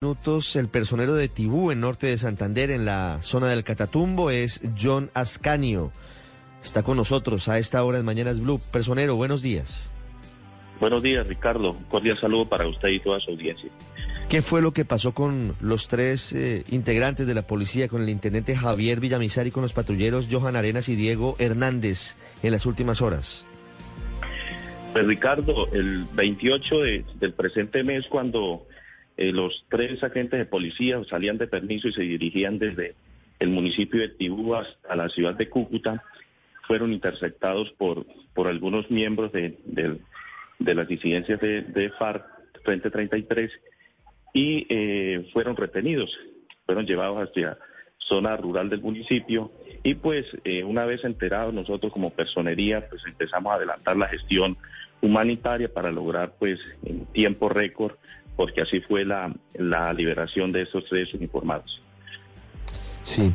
[0.00, 4.62] minutos, el personero de Tibú en norte de Santander, en la zona del Catatumbo, es
[4.80, 5.90] John Ascanio.
[6.62, 8.60] Está con nosotros a esta hora en Mañanas Blue.
[8.70, 9.90] Personero, buenos días.
[10.78, 11.72] Buenos días, Ricardo.
[11.72, 13.70] Un cordial saludo para usted y toda su audiencia.
[14.28, 18.08] ¿Qué fue lo que pasó con los tres eh, integrantes de la policía, con el
[18.08, 23.02] intendente Javier Villamizar y con los patrulleros Johan Arenas y Diego Hernández en las últimas
[23.02, 23.48] horas?
[24.92, 26.76] Pues Ricardo, el 28
[27.18, 28.62] del presente mes, cuando
[29.18, 32.94] eh, los tres agentes de policía salían de permiso y se dirigían desde
[33.40, 36.04] el municipio de Tibú hasta la ciudad de Cúcuta.
[36.68, 39.58] Fueron interceptados por, por algunos miembros de,
[40.60, 42.24] las disidencias de, FARC,
[42.62, 43.50] Frente 33,
[44.34, 46.16] y eh, fueron retenidos,
[46.64, 47.58] fueron llevados hacia
[47.98, 49.50] zona rural del municipio
[49.82, 54.56] y pues eh, una vez enterados nosotros como personería pues empezamos a adelantar la gestión
[55.02, 57.96] humanitaria para lograr pues en tiempo récord
[58.38, 61.82] porque así fue la, la liberación de estos tres uniformados.
[63.02, 63.32] Sí.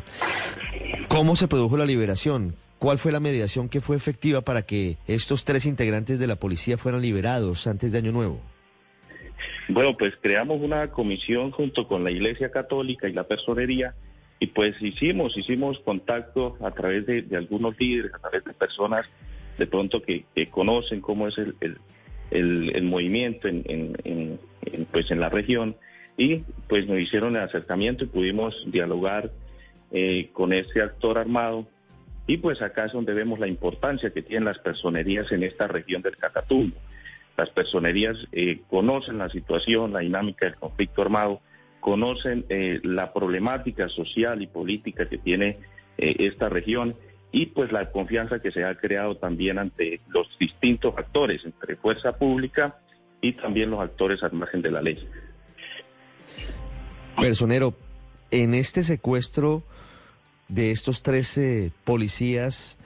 [1.08, 2.56] ¿Cómo se produjo la liberación?
[2.78, 6.78] ¿Cuál fue la mediación que fue efectiva para que estos tres integrantes de la policía
[6.78, 8.40] fueran liberados antes de Año Nuevo?
[9.68, 13.94] Bueno, pues creamos una comisión junto con la Iglesia Católica y la Personería
[14.40, 19.06] y pues hicimos, hicimos contacto a través de, algunos líderes, a través de personas
[19.58, 21.54] de pronto que, conocen cómo es el,
[22.30, 24.38] el, movimiento en,
[24.90, 25.76] pues en la región
[26.16, 29.30] y pues nos hicieron el acercamiento y pudimos dialogar
[29.90, 31.66] eh, con ese actor armado
[32.26, 36.02] y pues acá es donde vemos la importancia que tienen las personerías en esta región
[36.02, 36.76] del Catatumbo.
[37.36, 41.40] Las personerías eh, conocen la situación, la dinámica del conflicto armado,
[41.80, 45.58] conocen eh, la problemática social y política que tiene
[45.96, 46.96] esta región
[47.30, 52.16] y pues la confianza que se ha creado también ante los distintos actores, entre fuerza
[52.16, 52.78] pública
[53.24, 55.08] y también los actores al margen de la ley.
[57.18, 57.74] Personero,
[58.30, 59.62] en este secuestro
[60.48, 62.76] de estos 13 policías,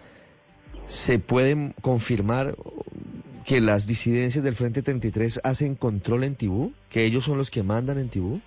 [0.86, 2.54] ¿se puede confirmar
[3.44, 6.72] que las disidencias del Frente 33 hacen control en Tibú?
[6.90, 8.40] ¿Que ellos son los que mandan en Tibú?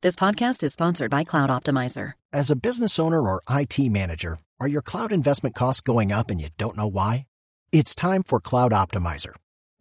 [0.00, 2.12] This podcast is sponsored by Cloud Optimizer.
[2.32, 6.40] As a business owner or IT manager, Are your cloud investment costs going up and
[6.40, 7.26] you don't know why?
[7.72, 9.34] It's time for Cloud Optimizer.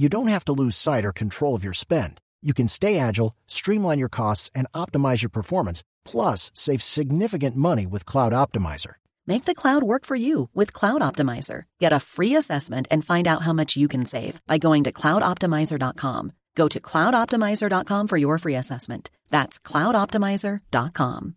[0.00, 2.22] you don't have to lose sight or control of your spend.
[2.40, 7.86] You can stay agile, streamline your costs, and optimize your performance, plus save significant money
[7.86, 8.94] with Cloud Optimizer.
[9.26, 11.64] Make the cloud work for you with Cloud Optimizer.
[11.78, 14.92] Get a free assessment and find out how much you can save by going to
[14.92, 16.32] cloudoptimizer.com.
[16.54, 19.10] Go to cloudoptimizer.com for your free assessment.
[19.28, 21.34] That's cloudoptimizer.com.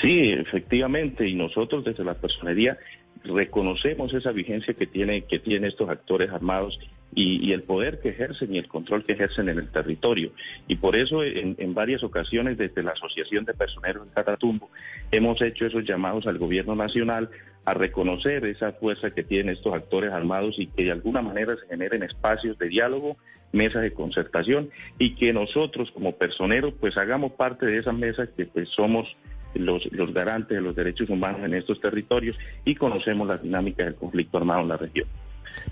[0.00, 2.78] Sí, efectivamente, y nosotros desde la personería
[3.24, 6.78] reconocemos esa vigencia que tiene que tienen estos actores armados
[7.14, 10.32] y, el poder que ejercen y el control que ejercen en el territorio.
[10.66, 14.70] Y por eso en, varias ocasiones desde la Asociación de Personeros de Catatumbo
[15.10, 17.30] hemos hecho esos llamados al gobierno nacional
[17.64, 21.66] a reconocer esa fuerza que tienen estos actores armados y que de alguna manera se
[21.66, 23.16] generen espacios de diálogo,
[23.52, 28.46] mesas de concertación y que nosotros como personeros pues hagamos parte de esas mesas que
[28.46, 29.16] pues somos
[29.54, 33.94] los, los garantes de los derechos humanos en estos territorios y conocemos la dinámica del
[33.94, 35.06] conflicto armado en la región.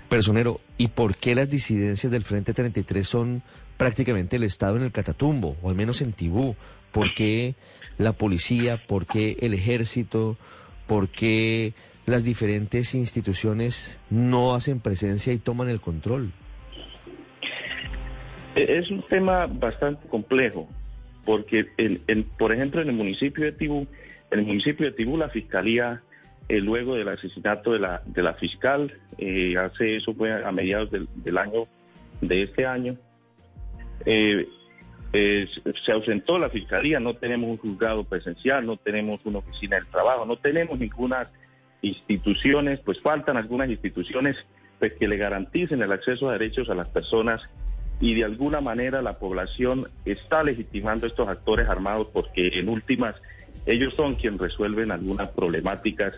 [0.09, 3.43] Personero, ¿y por qué las disidencias del Frente 33 son
[3.77, 6.55] prácticamente el Estado en el Catatumbo, o al menos en Tibú?
[6.91, 7.55] ¿Por qué
[7.97, 8.81] la policía?
[8.85, 10.37] ¿Por qué el ejército?
[10.87, 11.73] ¿Por qué
[12.05, 16.31] las diferentes instituciones no hacen presencia y toman el control?
[18.55, 20.67] E, es un tema bastante complejo
[21.25, 23.87] porque, el, por ejemplo, en el municipio de Tibú,
[24.31, 26.03] en el municipio de Tibú la fiscalía,
[26.49, 30.91] eh, luego del asesinato de la, de la fiscal, eh, hace eso fue a mediados
[30.91, 31.67] del, año,
[32.21, 32.97] de este año,
[34.05, 34.47] eh,
[35.13, 40.25] se ausentó la fiscalía, no tenemos un juzgado presencial, no tenemos una oficina del trabajo,
[40.25, 41.29] no tenemos ninguna
[41.83, 44.37] instituciones, pues faltan algunas instituciones
[44.79, 47.41] pues, que le garanticen el acceso a derechos a las personas
[47.99, 53.15] y de alguna manera la población está legitimando a estos actores armados porque en últimas
[53.65, 56.13] ellos son quienes resuelven algunas problemáticas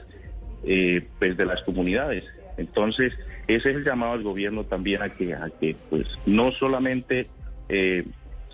[0.64, 2.24] eh, pues de las comunidades.
[2.58, 3.14] Entonces,
[3.48, 7.28] ese es el llamado al gobierno también a que, a que pues no solamente
[7.70, 8.06] eh,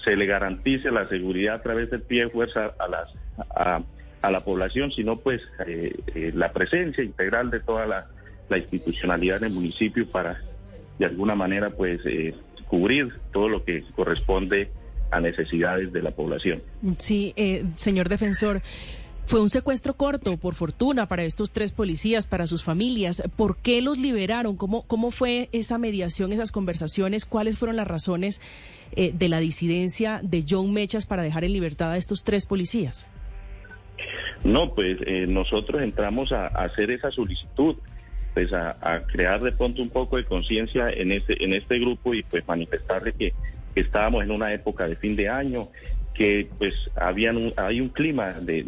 [0.04, 3.10] se le garantice la seguridad a través del pie de fuerza a, las,
[4.22, 8.08] a, la población, sino pues eh, eh, la presencia integral de toda la,
[8.54, 10.42] institucionalidad en el municipio para
[11.00, 12.02] de alguna manera pues
[12.68, 14.70] cubrir todo lo que corresponde
[15.12, 16.62] a necesidades de la población.
[16.98, 17.34] Sí,
[17.76, 18.62] señor defensor.
[19.32, 23.24] Fue un secuestro corto, por fortuna, para estos tres policías, para sus familias.
[23.38, 24.58] ¿Por qué los liberaron?
[24.58, 27.24] ¿Cómo, cómo fue esa mediación, esas conversaciones?
[27.24, 28.42] ¿Cuáles fueron las razones
[28.94, 33.10] eh, de la disidencia de John Mechas para dejar en libertad a estos tres policías?
[34.44, 37.78] No, pues eh, nosotros entramos a, hacer esa solicitud,
[38.34, 42.24] pues a, crear de pronto un poco de conciencia en este, en este grupo y
[42.24, 43.34] pues manifestarle que,
[43.76, 45.70] estábamos en una época de fin de año,
[46.14, 48.64] que pues habían hay un clima de,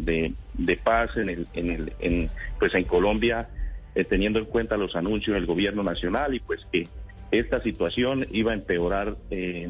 [0.54, 3.48] de, paz en el, en el, en, pues en Colombia,
[3.94, 6.88] eh, teniendo en cuenta los anuncios del gobierno nacional y pues que
[7.30, 9.68] esta situación iba a empeorar eh,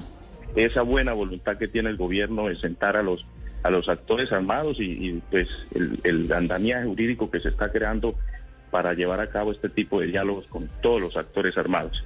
[0.55, 3.27] esa buena voluntad que tiene el gobierno de sentar a los
[3.65, 8.15] a los actores armados y, pues el, el, andamiaje jurídico que se está creando
[8.71, 12.05] para llevar a cabo este tipo de diálogos con todos los actores armados.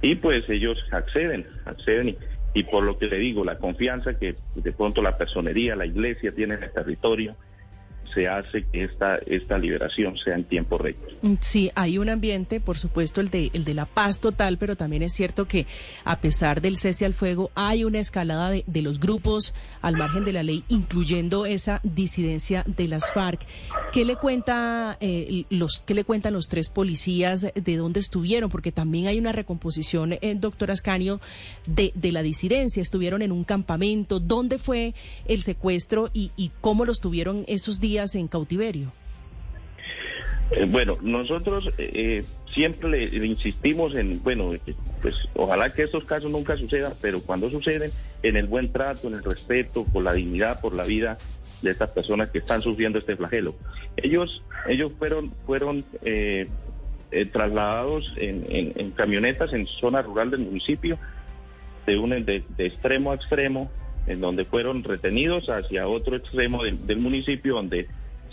[0.00, 2.18] Y pues ellos acceden, acceden y,
[2.64, 6.54] por lo que le digo, la confianza que de pronto la personería, la iglesia tiene
[6.54, 7.36] en el territorio,
[8.14, 11.12] se hace que esta, esta liberación sea en tiempo récord.
[11.22, 14.76] Mm, sí, hay un ambiente, por supuesto, el de, el de la paz total, pero
[14.76, 15.66] también es cierto que
[16.04, 20.24] a pesar del cese al fuego, hay una escalada de, de los grupos al margen
[20.24, 23.46] de la ley, incluyendo esa disidencia de las FARC.
[23.92, 28.50] ¿Qué le cuenta eh, los, qué le cuentan los tres policías de dónde estuvieron?
[28.50, 31.20] Porque también hay una recomposición, en doctor Ascanio,
[31.66, 32.82] de, de la disidencia.
[32.82, 34.20] Estuvieron en un campamento.
[34.20, 34.94] ¿Dónde fue
[35.26, 37.91] el secuestro y, y cómo los tuvieron esos días?
[37.98, 38.90] En cautiverio?
[40.52, 44.52] Eh, bueno, nosotros eh, eh, siempre le, insistimos en, bueno,
[45.00, 47.90] pues ojalá que estos casos nunca sucedan, pero cuando suceden,
[48.22, 51.18] en el buen trato, en el respeto, por la dignidad, por la vida
[51.60, 53.54] de estas personas que están sufriendo este flagelo.
[53.96, 55.84] Ellos, ellos fueron, fueron
[57.32, 60.98] trasladados en, camionetas en zona rural del municipio,
[61.86, 63.70] de, un, de extremo a extremo,
[64.06, 67.88] en donde fueron retenidos hacia otro extremo del, municipio donde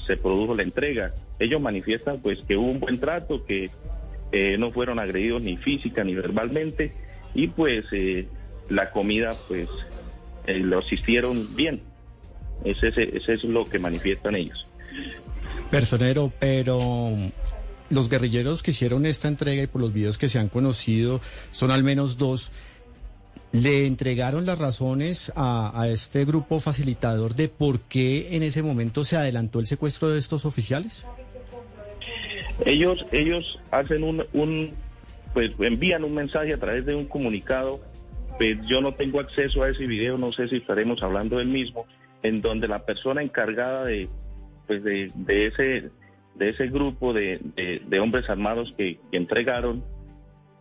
[0.05, 1.13] se produjo la entrega.
[1.39, 3.69] Ellos manifiestan pues que hubo un buen trato, que
[4.31, 6.93] eh, no fueron agredidos ni física ni verbalmente
[7.33, 8.27] y pues eh,
[8.69, 9.69] la comida pues
[10.47, 11.81] eh, lo asistieron bien.
[12.63, 14.67] Ese, ese, es lo que manifiestan ellos.
[15.71, 17.13] Personero, pero
[17.89, 21.21] los guerrilleros que hicieron esta entrega y por los videos que se han conocido
[21.51, 22.51] son al menos dos.
[23.51, 29.17] ¿Le entregaron las razones a, este grupo facilitador de por qué en ese momento se
[29.17, 31.05] adelantó el secuestro de estos oficiales?
[32.65, 34.73] Ellos, ellos hacen un,
[35.33, 37.79] pues envían un mensaje a través de un comunicado.
[38.37, 41.87] Pues yo no tengo acceso a ese video, no sé si estaremos hablando del mismo,
[42.21, 44.07] en donde la persona encargada de,
[44.67, 45.11] pues de,
[45.47, 45.89] ese,
[46.35, 47.39] de ese grupo de,
[47.99, 49.83] hombres armados que entregaron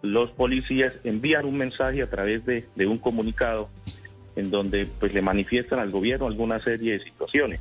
[0.03, 3.69] los policías envían un mensaje a través de, un comunicado
[4.37, 7.61] en donde pues le manifiestan al gobierno alguna serie de situaciones.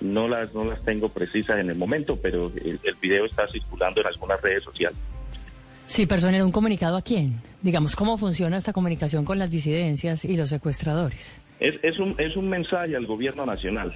[0.00, 4.06] No las, no las tengo precisas en el momento, pero el, video está circulando en
[4.06, 4.98] algunas redes sociales.
[5.86, 7.40] Sí, personal, ¿un comunicado a quién?
[7.62, 11.38] Digamos, ¿cómo funciona esta comunicación con las disidencias y los secuestradores?
[11.60, 13.92] Es, es, un, es un mensaje al gobierno nacional.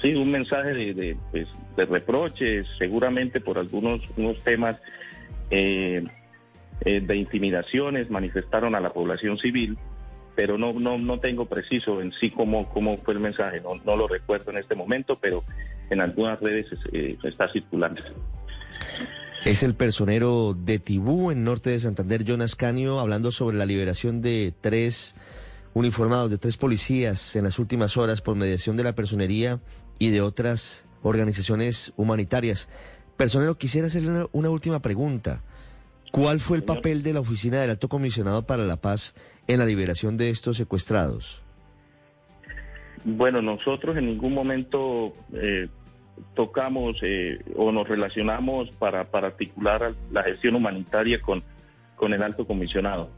[0.00, 4.76] Sí, un mensaje de, de, pues, de reproches, seguramente por algunos unos temas
[5.50, 6.04] eh,
[6.80, 9.78] eh, de intimidaciones manifestaron a la población civil,
[10.34, 13.96] pero no, no, no tengo preciso en sí cómo, cómo fue el mensaje, no, no
[13.96, 15.44] lo recuerdo en este momento, pero
[15.90, 18.02] en algunas redes eh, está circulando.
[19.44, 24.22] Es el personero de Tibú, en norte de Santander, Jonas Canio, hablando sobre la liberación
[24.22, 25.16] de tres
[25.74, 29.60] uniformados, de tres policías en las últimas horas por mediación de la personería
[29.98, 32.68] y de otras organizaciones humanitarias.
[33.16, 35.42] Personero, quisiera hacerle una última pregunta.
[36.12, 39.16] ¿Cuál fue el papel de la Oficina del Alto Comisionado para la Paz
[39.48, 41.42] en la liberación de estos secuestrados?
[43.02, 45.68] Bueno, nosotros en ningún momento eh,
[46.34, 51.42] tocamos eh, o nos relacionamos para, para articular la gestión humanitaria con,
[51.96, 53.08] con el Alto Comisionado.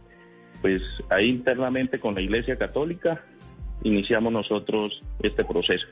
[0.63, 3.25] Pues ahí internamente con la Iglesia Católica
[3.83, 5.89] iniciamos nosotros este proceso.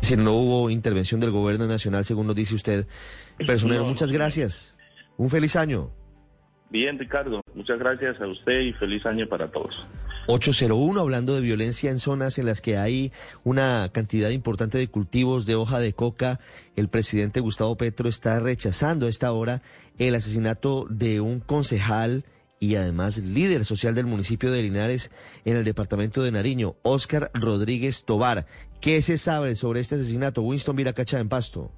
[0.00, 2.86] Si no hubo intervención del gobierno nacional, según nos dice usted.
[3.46, 4.75] Personero, muchas gracias.
[5.16, 5.90] Un feliz año.
[6.70, 9.86] Bien, Ricardo, muchas gracias a usted y feliz año para todos.
[10.26, 13.12] 801, hablando de violencia en zonas en las que hay
[13.44, 16.40] una cantidad importante de cultivos de hoja de coca,
[16.74, 19.62] el presidente Gustavo Petro está rechazando a esta hora
[19.98, 22.24] el asesinato de un concejal
[22.58, 25.12] y además líder social del municipio de Linares
[25.44, 28.46] en el departamento de Nariño, Óscar Rodríguez Tobar.
[28.80, 30.42] ¿Qué se sabe sobre este asesinato?
[30.42, 31.70] Winston Viracacha en Pasto.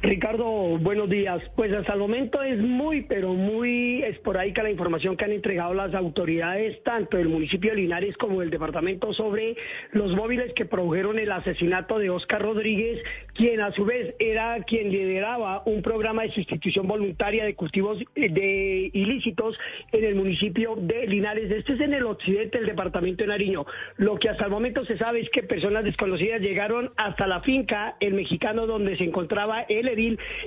[0.00, 1.42] Ricardo, buenos días.
[1.56, 5.92] Pues hasta el momento es muy, pero muy esporádica la información que han entregado las
[5.92, 9.56] autoridades, tanto del municipio de Linares como del departamento, sobre
[9.90, 13.02] los móviles que produjeron el asesinato de Oscar Rodríguez,
[13.34, 18.28] quien a su vez era quien lideraba un programa de sustitución voluntaria de cultivos eh,
[18.28, 19.58] de ilícitos
[19.90, 21.50] en el municipio de Linares.
[21.50, 23.66] Este es en el occidente del departamento de Nariño.
[23.96, 27.96] Lo que hasta el momento se sabe es que personas desconocidas llegaron hasta la finca,
[27.98, 29.87] el mexicano donde se encontraba el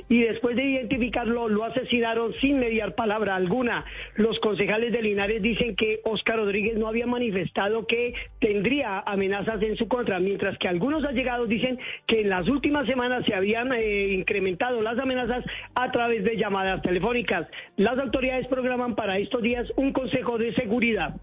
[0.09, 3.85] y después de identificarlo lo asesinaron sin mediar palabra alguna.
[4.15, 9.77] Los concejales de Linares dicen que Oscar Rodríguez no había manifestado que tendría amenazas en
[9.77, 14.13] su contra, mientras que algunos allegados dicen que en las últimas semanas se habían eh,
[14.13, 15.43] incrementado las amenazas
[15.73, 17.47] a través de llamadas telefónicas.
[17.77, 21.15] Las autoridades programan para estos días un consejo de seguridad.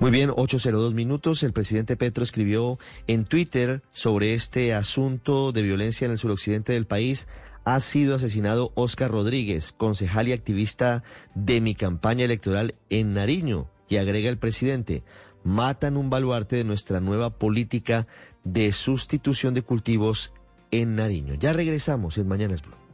[0.00, 1.42] Muy bien, 802 minutos.
[1.42, 2.78] El presidente Petro escribió
[3.08, 7.26] en Twitter sobre este asunto de violencia en el suroccidente del país.
[7.64, 11.02] Ha sido asesinado Oscar Rodríguez, concejal y activista
[11.34, 13.68] de mi campaña electoral en Nariño.
[13.88, 15.02] Y agrega el presidente,
[15.42, 18.06] matan un baluarte de nuestra nueva política
[18.44, 20.32] de sustitución de cultivos
[20.70, 21.34] en Nariño.
[21.34, 22.87] Ya regresamos en Mañanas Blue.